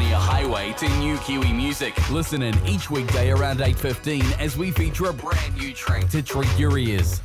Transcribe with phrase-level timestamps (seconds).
[0.00, 1.92] A highway to new Kiwi music.
[2.10, 6.56] Listen in each weekday around 8.15 as we feature a brand new track to treat
[6.56, 7.20] your ears.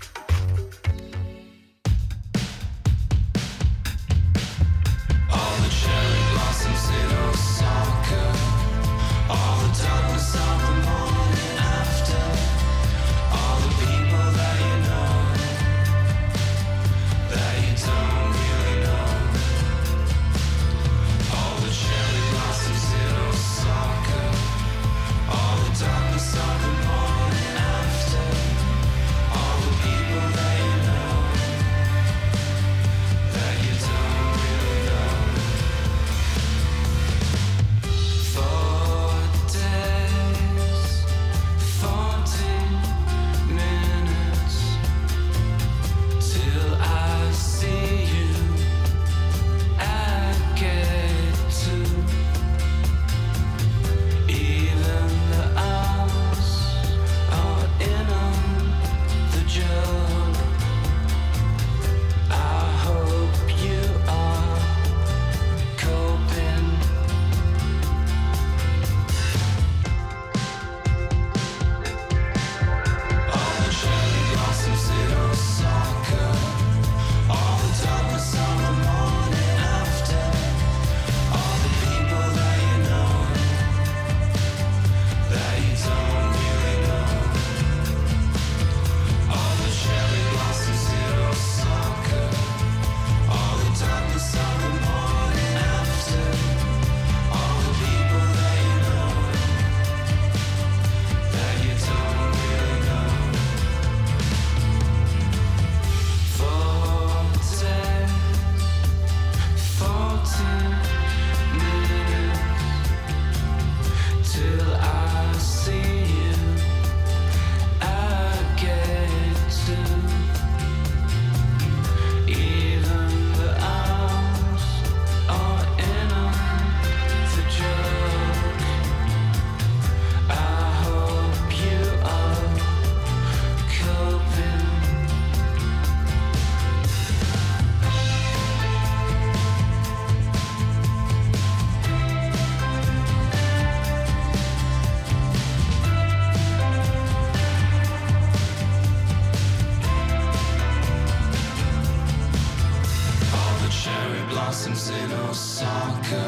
[154.53, 156.27] blossoms in Osaka.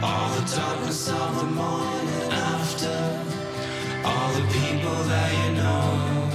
[0.00, 2.98] All the darkness of the morning after.
[4.04, 6.30] All the people that you know,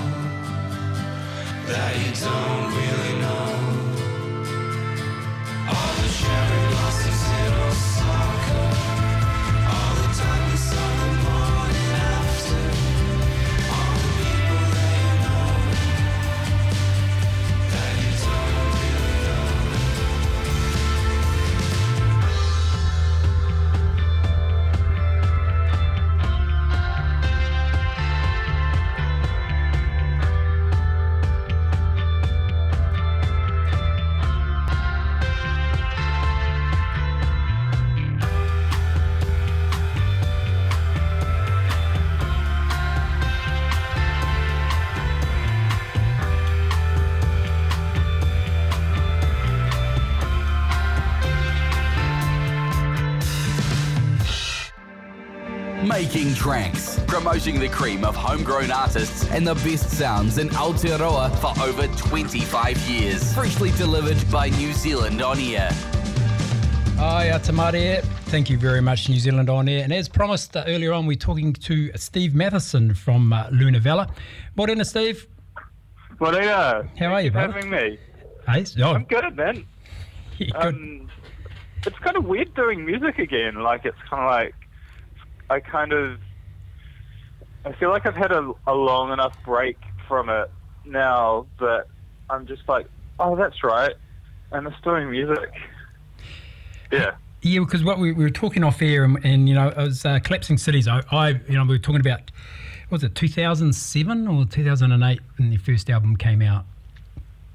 [1.68, 3.61] that you don't really know.
[55.92, 61.62] Making Tracks, promoting the cream of homegrown artists and the best sounds in Aotearoa for
[61.62, 63.34] over 25 years.
[63.34, 65.70] Freshly delivered by New Zealand On Air.
[66.96, 68.02] Hi, Ata mārie.
[68.32, 69.84] Thank you very much, New Zealand On Air.
[69.84, 74.10] And as promised uh, earlier on, we're talking to Steve Matheson from uh, Lunavela.
[74.56, 75.28] Morena, Steve.
[76.22, 76.90] Morena.
[76.98, 77.52] How are you, brother?
[77.52, 78.00] having me?
[78.48, 78.94] Hey, oh.
[78.94, 79.66] I'm good, man.
[80.38, 80.56] Yeah, good.
[80.56, 81.12] Um,
[81.86, 83.56] it's kind of weird doing music again.
[83.56, 84.56] Like, it's kind of like
[85.52, 86.18] I kind of
[87.66, 89.78] I feel like I've had a, a long enough break
[90.08, 90.50] from it
[90.86, 91.86] now that
[92.30, 92.88] I'm just like,
[93.20, 93.94] oh, that's right,
[94.52, 95.52] and it's doing music.
[96.92, 97.12] Yeah.
[97.44, 100.06] Yeah, because what we, we were talking off air, and, and you know, it was
[100.06, 100.88] uh, collapsing cities.
[100.88, 102.32] I, I, you know, we were talking about
[102.90, 106.66] was it 2007 or 2008 when the first album came out.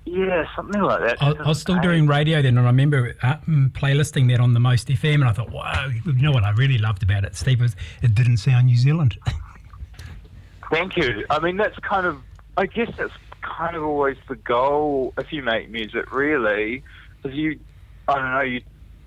[0.06, 1.23] Yeah, something like that.
[1.23, 4.55] I, I was still doing radio then, and I remember uh, mm, playlisting that on
[4.55, 7.35] the Most FM, and I thought, wow, you know what I really loved about it,
[7.35, 9.19] Steve, was it didn't sound New Zealand.
[10.70, 11.26] Thank you.
[11.29, 12.19] I mean, that's kind of,
[12.56, 13.12] I guess that's
[13.43, 16.82] kind of always the goal if you make music, really,
[17.23, 17.59] because you,
[18.09, 18.61] I don't know, you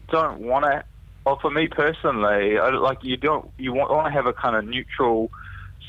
[0.09, 0.83] don't want to
[1.25, 4.55] well, for me personally, I, like you don't you want, want to have a kind
[4.55, 5.29] of neutral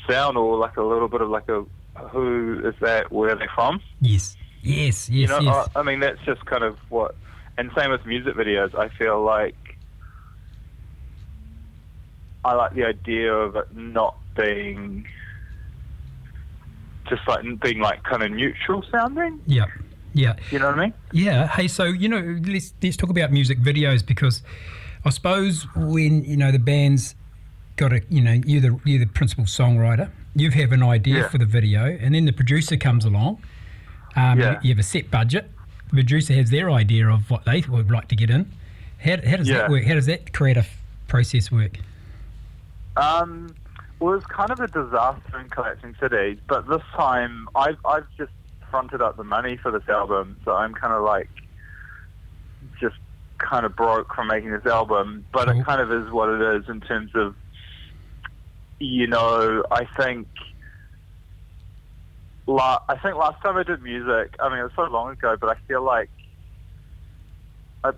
[0.07, 1.65] sound or like a little bit of like a
[2.09, 3.11] who is that?
[3.11, 3.81] Where are they from?
[4.01, 5.69] Yes, yes, yes, You know, yes.
[5.75, 7.15] I, I mean that's just kind of what.
[7.57, 8.73] And same with music videos.
[8.75, 9.55] I feel like
[12.43, 15.05] I like the idea of it not being
[17.07, 19.39] just like being like kind of neutral sounding.
[19.45, 19.65] yeah,
[20.13, 20.35] yeah.
[20.49, 20.93] You know what I mean?
[21.11, 21.47] Yeah.
[21.47, 24.41] Hey, so you know, let's let's talk about music videos because
[25.05, 27.15] I suppose when you know the band's
[27.75, 31.27] got a you know you're the you're the principal songwriter, you have an idea Yeah.
[31.29, 33.43] for the video, and then the producer comes along.
[34.15, 34.59] Um, Yeah.
[34.61, 35.49] you, have a set budget.
[35.89, 38.51] The producer has their idea of what they would like to get in.
[39.03, 39.57] How, how does Yeah.
[39.59, 39.83] that work?
[39.85, 40.67] How does that creative
[41.07, 41.77] process work?
[42.97, 43.55] Um,
[43.99, 48.05] well, it was kind of a disaster in collapsing cities, but this time I've I've
[48.17, 48.31] just
[48.69, 51.29] fronted up the money for this album, so I'm kind of like
[52.79, 52.95] just
[53.37, 55.59] kind of broke from making this album, but Cool.
[55.61, 57.35] it kind of is what it is in terms of
[58.79, 60.27] you know I think.
[62.47, 65.37] La- I think last time I did music, I mean it was so long ago,
[65.39, 66.09] but I feel like
[67.83, 67.91] I,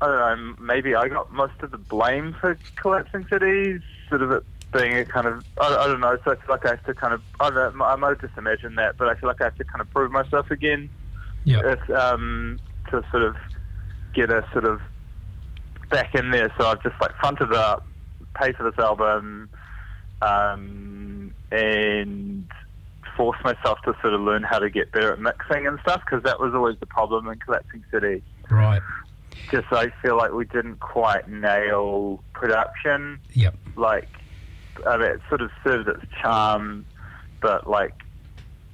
[0.00, 4.30] I don't know, maybe I got most of the blame for collapsing cities, sort of
[4.30, 6.84] it being a kind of, I, I don't know, so I feel like I have
[6.84, 9.28] to kind of, I, don't know, I might have just imagined that, but I feel
[9.28, 10.90] like I have to kind of prove myself again
[11.44, 11.60] Yeah.
[11.64, 12.60] if, um,
[12.90, 13.36] to sort of
[14.14, 14.80] get a sort of
[15.90, 16.52] back in there.
[16.58, 17.86] So I've just like fronted up,
[18.40, 19.50] paid for this album,
[20.22, 22.48] um, and
[23.18, 26.22] forced myself to sort of learn how to get better at mixing and stuff because
[26.22, 28.22] that was always the problem in collapsing City.
[28.48, 28.80] Right.
[29.50, 33.18] just I feel like we didn't quite nail production.
[33.34, 33.56] Yep.
[33.76, 34.08] Like,
[34.86, 36.86] I mean, it sort of served its charm,
[37.42, 37.92] but like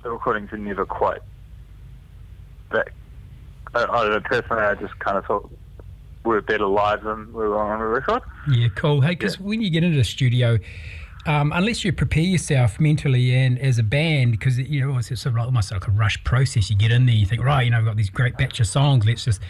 [0.02, 1.23] the recordings are never quite
[2.70, 2.88] that.
[3.75, 4.20] I, I don't know.
[4.20, 5.50] Personally, I just kind of thought
[6.25, 8.23] we were better live than we were on the record.
[8.50, 9.00] Yeah, cool.
[9.00, 10.58] Hey, because when you get into the studio,
[11.26, 15.26] um, unless you prepare yourself mentally and as a band, because you know it's sort
[15.26, 16.69] of like, almost like a rush process.
[16.71, 18.67] You get in there, you think, right, you know, I've got these great batch of
[18.67, 19.06] songs.
[19.06, 19.41] Let's just,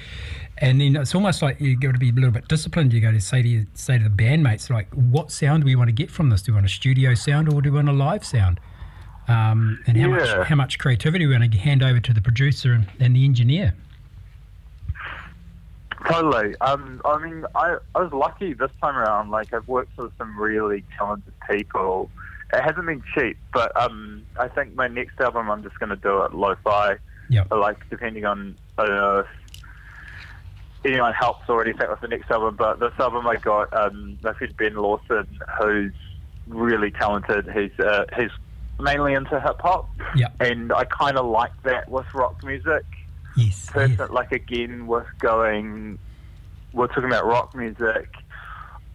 [0.58, 2.92] and then it's almost like you got to be a little bit disciplined.
[2.92, 5.74] You got to say to your, say to the bandmates, like, what sound do we
[5.76, 6.42] want to get from this?
[6.42, 8.60] Do we want a studio sound or do we want a live sound?
[9.26, 10.16] Um, and how Yeah.
[10.36, 13.24] much how much creativity we want to hand over to the producer and, and the
[13.24, 13.74] engineer.
[16.08, 16.54] Totally.
[16.60, 19.30] Um, I mean, I, I was lucky this time around.
[19.30, 22.10] Like, I've worked with some really talented people.
[22.52, 25.96] It hasn't been cheap, but um, I think my next album, I'm just going to
[25.96, 26.96] do it lo-fi.
[27.30, 27.48] Yep.
[27.50, 29.26] Or, like, depending on, I don't know if
[30.84, 34.34] anyone helps or anything with the next album, but this album I got, um, my
[34.34, 35.26] friend Ben Lawson,
[35.58, 35.94] who's
[36.46, 37.48] really talented.
[37.50, 38.30] He's, uh, he's
[38.78, 40.34] mainly into hip-hop, Yep.
[40.40, 42.84] and I kind of like that with rock music
[43.36, 43.66] Yes.
[43.70, 44.10] person, yes.
[44.10, 45.98] like again with going,
[46.72, 48.08] we're talking about rock music.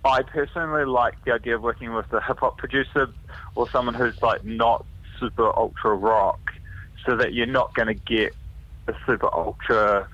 [0.05, 3.09] I personally like the idea of working with a hip hop producer
[3.55, 4.85] or someone who's like not
[5.19, 6.39] super ultra rock,
[7.05, 8.33] so that you're not going to get
[8.87, 10.07] a super ultra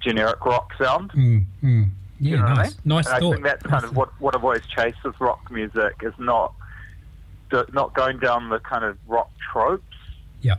[0.00, 1.10] generic rock sound.
[1.12, 1.88] Mm, mm.
[2.20, 2.80] Yeah, You know what I nice, mean?
[2.84, 3.32] nice and I thought.
[3.32, 6.54] think that's kind Nice of what, what I've always chased with rock music is not
[7.72, 9.82] not going down the kind of rock tropes.
[10.42, 10.56] Yeah.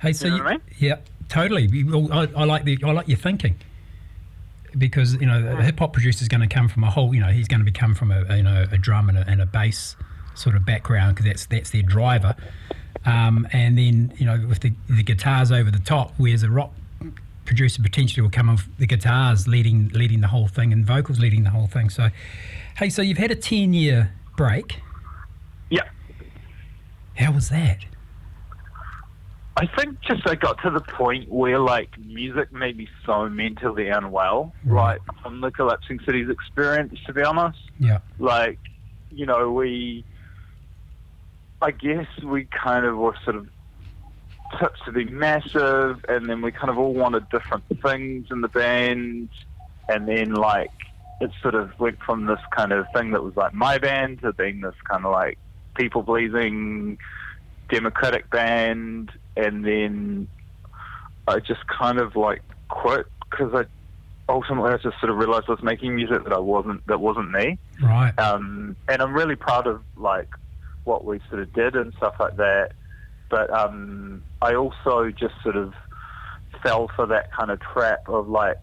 [0.00, 0.60] Hey, so You know you, I mean?
[0.78, 0.96] yeah,
[1.28, 1.68] totally.
[2.12, 3.56] I, I like the I like your thinking
[4.76, 7.20] because you know a hip hop producer is going to come from a whole you
[7.20, 9.46] know he's going to become from a, you know a drum and a, and a
[9.46, 9.96] bass
[10.34, 12.34] sort of background because that's that's their driver,
[13.04, 16.72] um, and then you know with the the guitars over the top, whereas a rock
[17.44, 21.44] producer potentially will come off the guitars leading leading the whole thing and vocals leading
[21.44, 21.90] the whole thing.
[21.90, 22.08] So,
[22.78, 24.80] hey, so you've had a ten year break.
[25.70, 25.88] Yeah.
[27.16, 27.78] How was that?
[29.56, 33.88] I think just I got to the point where like music made me so mentally
[33.88, 34.98] unwell, Right.
[35.08, 36.98] like from the collapsing cities experience.
[37.06, 37.98] To be honest, Yeah.
[38.18, 38.58] like
[39.10, 40.04] you know we,
[41.62, 43.48] I guess we kind of were sort of
[44.58, 48.48] tips to be massive, and then we kind of all wanted different things in the
[48.48, 49.28] band,
[49.88, 50.72] and then like
[51.20, 54.32] it sort of went from this kind of thing that was like my band to
[54.32, 55.38] being this kind of like
[55.76, 56.98] people pleasing
[57.70, 60.28] democratic band and then
[61.26, 63.64] I just kind of like quit because I
[64.32, 67.30] ultimately I just sort of realized I was making music that I wasn't that wasn't
[67.30, 68.18] me Right.
[68.18, 70.28] um, and I'm really proud of like
[70.84, 72.70] what we sort of did and stuff like that
[73.30, 75.72] but um, I also just sort of
[76.62, 78.56] fell for that kind of trap of like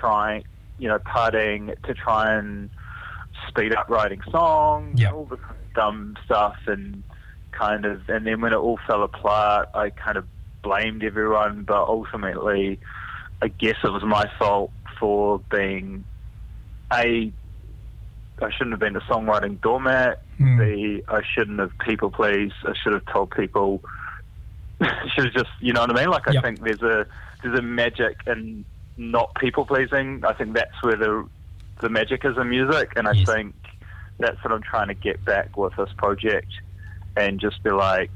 [0.00, 0.44] trying
[0.78, 2.70] you know partying to try and
[3.48, 5.10] speed up writing songs Yeah.
[5.10, 7.04] all the kind of dumb stuff and
[7.58, 10.26] kind of and then when it all fell apart I kind of
[10.62, 12.80] blamed everyone but ultimately
[13.42, 16.04] I guess it was my fault for being
[16.92, 17.32] a
[18.42, 20.18] I shouldn't have been a songwriting doormat.
[20.40, 20.58] Mm.
[20.58, 22.54] The I shouldn't have people pleased.
[22.64, 23.80] I should have told people.
[25.14, 26.10] should have just, you know what I mean?
[26.10, 26.42] Like I Yep.
[26.42, 27.06] think there's a
[27.42, 28.64] there's a magic in
[28.96, 30.22] not people pleasing.
[30.26, 31.28] I think that's where the
[31.80, 33.26] the magic is in music, and I Yes.
[33.26, 33.54] think
[34.18, 36.48] that's what I'm trying to get back with this project,
[37.16, 38.10] and just be like,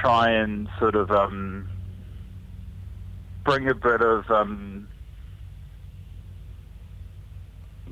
[0.00, 1.68] try and sort of um,
[3.44, 4.88] bring a bit of um,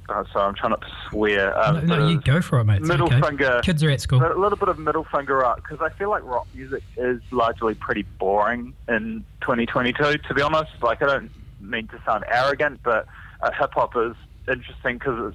[0.09, 1.53] oh, sorry, I'm trying not to swear.
[1.55, 2.81] No, Um, no, bit you go for it, mate.
[2.81, 3.21] It's middle okay.
[3.21, 4.23] finger, Kids are at school.
[4.23, 7.75] a little bit of middle finger up because I feel like rock music is largely
[7.75, 10.19] pretty boring in 2022.
[10.19, 13.07] To be honest, like I don't mean to sound arrogant, but
[13.43, 14.15] uh, hip hop is
[14.49, 15.35] interesting because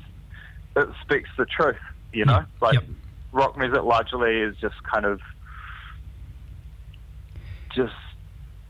[0.76, 1.76] it speaks the truth.
[2.14, 2.84] You know, Yep, like yep.
[3.34, 5.20] Rock music largely is just kind of
[7.76, 7.94] just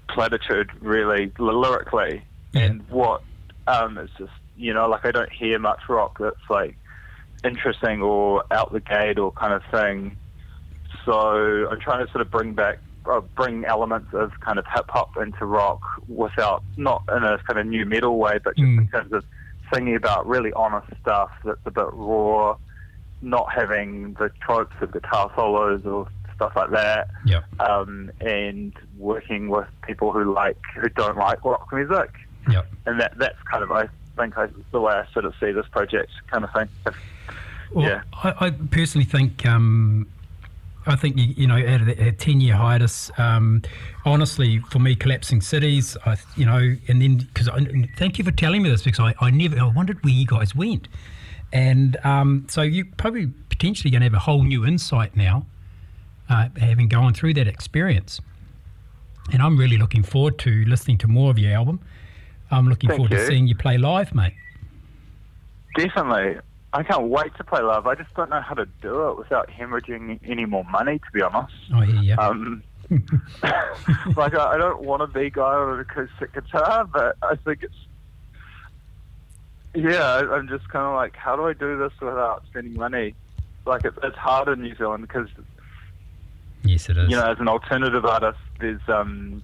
[0.10, 2.62] platitude, really lyrically, Yeah.
[2.62, 3.22] and what
[3.67, 6.77] um, is just you know, like I don't hear much rock that's like
[7.43, 10.15] interesting or out the gate or kind of thing.
[11.05, 12.77] So I'm trying to sort of bring back,
[13.12, 17.60] uh, bring elements of kind of hip hop into rock without, not in a kind
[17.60, 18.91] of nu metal way, but just in Mm.
[18.91, 19.25] terms of
[19.74, 22.55] singing about really honest stuff that's a bit raw,
[23.24, 27.42] not having the tropes of guitar solos or stuff like that, Yeah.
[27.60, 32.12] um, and working with people who like, who don't like rock music.
[32.50, 32.63] Yeah.
[32.86, 33.88] And that that's kind of, I
[34.18, 36.68] think, I, the way I sort of see this project kind of thing.
[37.72, 38.01] Well, Yeah.
[38.24, 40.08] I, I personally think, um,
[40.86, 43.62] I think you, you know, out of a ten-year hiatus, um,
[44.03, 47.50] honestly, for me, collapsing cities, I, you know, and then because
[47.96, 50.53] thank you for telling me this because I, I never, I wondered where you guys
[50.53, 50.89] went,
[51.53, 55.45] and um, so you're probably potentially going to have a whole new insight now,
[56.29, 58.19] uh, having gone through that experience,
[59.31, 61.79] and I'm really looking forward to listening to more of your album.
[62.51, 64.33] I'm looking Thank forward to seeing you play live, mate.
[65.77, 66.39] Definitely.
[66.74, 67.86] I can't wait to play live.
[67.86, 71.22] I just don't know how to do it without hemorrhaging any more money, to be
[71.22, 71.53] honest.
[71.67, 72.15] Hear you.
[72.17, 72.63] Um,
[74.15, 77.36] like, I, I don't want to be a guy on an acoustic guitar, but I
[77.36, 77.75] think it's.
[79.75, 83.15] Yeah, I'm just kind of like, how do I do this without spending money?
[83.65, 85.30] Like, it, it's hard in New Zealand because,
[86.63, 87.10] yes, it is.
[87.10, 89.42] you know, as an alternative artist, there's, um,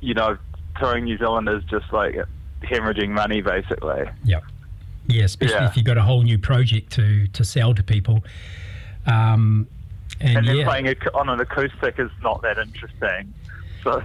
[0.00, 0.36] you know,
[0.78, 2.16] touring New Zealand is just like
[2.62, 4.04] hemorrhaging money, basically.
[4.24, 4.40] Yeah,
[5.06, 5.68] yeah, especially Yeah.
[5.68, 8.24] if you've got a whole new project to to sell to people.
[9.06, 9.68] Um,
[10.20, 13.32] and, and then yeah, playing on an acoustic is not that interesting.
[13.84, 14.02] So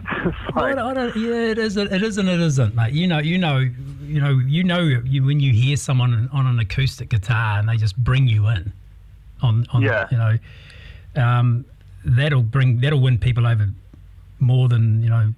[0.55, 1.77] I like, I don't, yeah, it is.
[1.77, 2.75] It is and it isn't.
[2.75, 6.47] Like you know, you know, you know, you know, you when you hear someone on
[6.47, 8.73] an acoustic guitar and they just bring you in,
[9.41, 10.07] on, on Yeah.
[10.11, 10.37] you know,
[11.15, 11.65] um,
[12.03, 13.69] that'll bring that'll win people over
[14.39, 15.33] more than you know,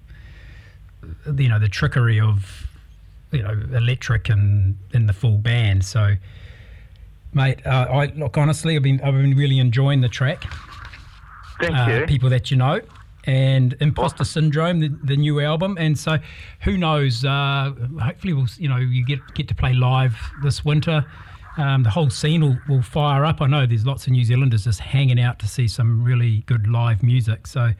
[1.36, 2.66] you know, the trickery of
[3.32, 5.84] you know electric and in the full band.
[5.84, 6.14] So,
[7.34, 10.44] mate, uh, I look honestly, I've been I've been really enjoying the track
[11.60, 12.06] thank uh, you.
[12.06, 12.80] people that you know,
[13.24, 15.76] and Imposter Syndrome, the, the new album.
[15.78, 16.18] And so,
[16.62, 17.24] who knows?
[17.24, 21.04] Uh, hopefully, we'll you know you get get to play live this winter.
[21.56, 23.42] Um, the whole scene will, will fire up.
[23.42, 26.68] I know there's lots of New Zealanders just hanging out to see some really good
[26.68, 27.46] live music.
[27.46, 27.72] So,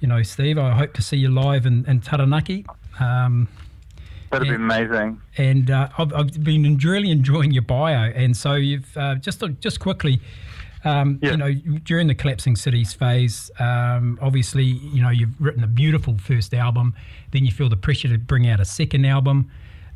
[0.00, 2.66] you know, Steve, I hope to see you live in, in Taranaki.
[3.00, 3.48] Um,
[4.30, 5.20] That'd be amazing.
[5.38, 8.12] and uh, I've, I've been really enjoying your bio.
[8.14, 10.20] And so you've uh, just just quickly,
[10.84, 11.30] um, Yeah.
[11.32, 11.52] you know,
[11.84, 16.94] during the collapsing cities phase, um, obviously, you know, you've written a beautiful first album.
[17.32, 19.50] Then you feel the pressure to bring out a second album.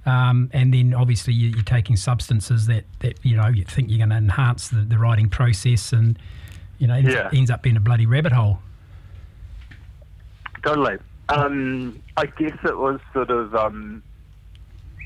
[0.07, 3.97] Um, and then obviously you, you're taking substances that, that you know you think you're
[3.97, 6.19] going to enhance the, the writing process, and
[6.79, 7.31] you know ends, Yeah.
[7.33, 8.59] ends up being a bloody rabbit hole.
[10.62, 10.99] Totally.
[11.31, 14.03] Um, I guess it was sort of, um,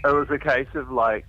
[0.05, 1.27] it was a case of like,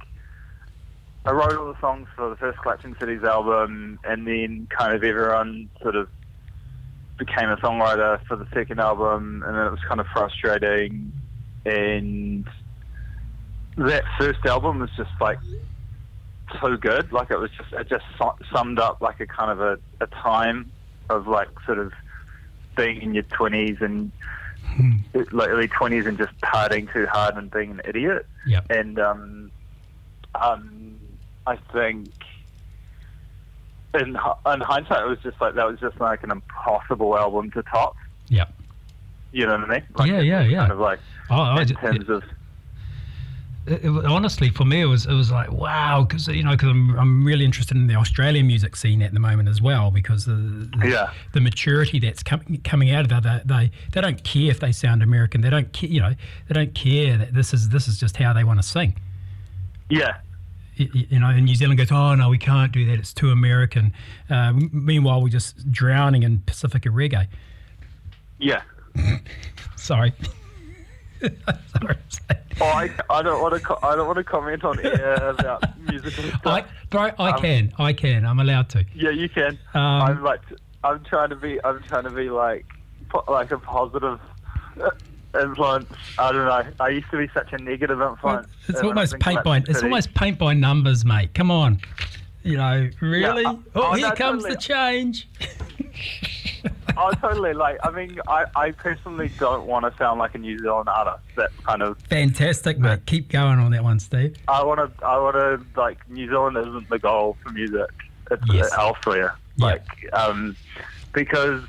[1.26, 5.04] I wrote all the songs for the first Collapsing Cities album, and then kind of
[5.04, 6.08] everyone sort of
[7.18, 11.12] became a songwriter for the second album, and then it was kind of frustrating.
[11.66, 12.48] And
[13.78, 15.40] that first album was just like
[16.62, 17.12] so good.
[17.12, 18.06] Like it was just, it just
[18.52, 20.72] summed up like a kind of a, a time
[21.10, 21.92] of like sort of
[22.76, 24.12] being in your 20s and
[25.32, 28.26] like early 20s and just partying too hard and being an idiot.
[28.48, 28.66] Yep.
[28.70, 29.52] And um,
[30.36, 30.79] um,
[31.48, 32.10] I think
[33.94, 37.64] in, in hindsight, it was just like that was just like an impossible album to
[37.64, 37.96] top.
[38.28, 38.46] Yeah.
[39.32, 39.84] You know what I mean?
[39.96, 40.60] Like, Yeah, yeah, yeah.
[40.60, 42.24] Kind of like Oh, in ju- terms of
[43.68, 46.70] it, it, honestly, for me, it was it was like wow, because you know, because
[46.70, 50.26] I'm I'm really interested in the Australian music scene at the moment as well, because
[50.26, 51.12] the the, Yeah.
[51.34, 55.04] the maturity that's coming coming out of that, they, they don't care if they sound
[55.04, 56.14] American, they don't care, you know,
[56.48, 58.96] they don't care that this is this is just how they want to sing.
[59.90, 60.18] Yeah,
[60.80, 63.00] you know, and New Zealand goes, oh no, we can't do that.
[63.00, 63.94] It's too American.
[64.30, 67.28] Uh, meanwhile, we're just drowning in Pacifica reggae.
[68.40, 68.62] yeah.
[69.76, 70.14] Sorry.
[71.22, 71.96] Sorry.
[72.62, 73.60] Oh, I, I don't want to.
[73.60, 76.42] Co- I don't want to comment on air about music stuff.
[76.46, 78.26] I, bro, I Um, can, I can.
[78.26, 78.86] I'm allowed to.
[78.94, 79.58] Yeah, you can.
[79.74, 80.42] Um, I'm like,
[80.84, 82.66] I'm trying to be, I'm trying to be like,
[83.28, 84.20] like a positive
[85.36, 85.92] influence.
[86.18, 86.72] I don't know.
[86.80, 88.48] I used to be such a negative influence.
[88.68, 91.34] It's and almost paint by it's almost paint by numbers, mate.
[91.34, 91.80] Come on.
[92.44, 93.46] You know, really?
[93.46, 94.56] I- oh, oh, here no, comes totally.
[94.56, 95.28] the change.
[96.98, 97.54] Oh, totally.
[97.54, 101.24] Like, I mean, I, I personally don't want to sound like a New Zealand artist.
[101.36, 102.00] That's kind of.
[102.10, 103.06] Fantastic, mate.
[103.06, 104.38] Keep going on that one, Steve.
[104.48, 105.06] I want to.
[105.06, 106.10] I want to like.
[106.10, 107.90] New Zealand isn't the goal for music.
[108.32, 108.72] It's Yes.
[108.78, 109.36] elsewhere.
[109.58, 109.66] Yeah.
[109.66, 110.56] Like, um,
[111.14, 111.64] because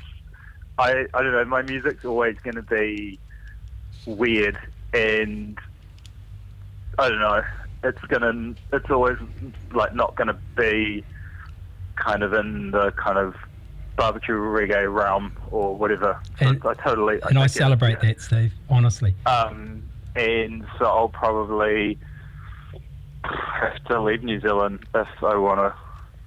[0.79, 1.45] I, I don't know.
[1.45, 3.19] My music's always going to be
[4.05, 4.57] weird,
[4.93, 5.57] and
[6.99, 7.43] I don't know.
[7.83, 8.53] It's gonna.
[8.73, 9.17] It's always
[9.73, 11.03] like not to be
[11.95, 13.35] kind of in the kind of
[13.95, 16.19] barbecue reggae realm or whatever.
[16.39, 17.19] And- I totally.
[17.29, 18.09] And I get- celebrate yeah.
[18.13, 18.53] that, Steve.
[18.69, 19.15] Honestly.
[19.25, 19.83] Um,
[20.15, 21.97] and so I'll probably
[23.23, 25.73] have to leave New Zealand if I want to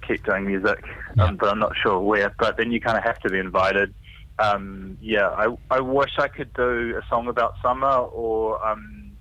[0.07, 0.83] keep doing music,
[1.15, 1.25] Yeah.
[1.25, 2.33] um, but I'm not sure where.
[2.37, 3.93] But then you kind of have to be invited.
[4.39, 9.11] Um, yeah, I, I wish I could do a song about summer or um,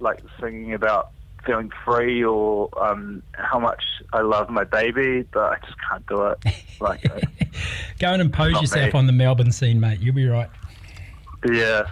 [0.00, 1.10] like singing about
[1.44, 3.82] feeling free or um, how much
[4.12, 6.38] I love my baby, but I just can't do it.
[6.80, 7.20] Like, uh,
[7.98, 8.98] Go and impose yourself me.
[8.98, 10.00] on the Melbourne scene, mate.
[10.00, 10.48] You'll be right.
[11.52, 11.82] yeah,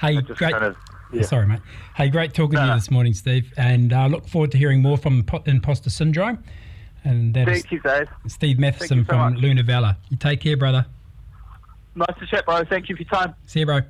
[0.00, 0.38] Hey, great.
[0.52, 0.76] kind of.
[1.12, 1.22] Yeah.
[1.22, 1.60] Sorry, mate.
[1.96, 3.52] Hey, great talking to you this morning, Steve.
[3.56, 6.42] And I uh, look forward to hearing more from Po- Imposter Syndrome.
[7.04, 8.08] And that is Thank you, Dave.
[8.26, 9.40] Steve Matheson so from much.
[9.40, 9.96] Luna Vella.
[10.08, 10.86] You take care, brother.
[11.96, 12.62] Nice to chat, bro.
[12.68, 13.34] Thank you for your time.
[13.46, 13.80] See you, bro.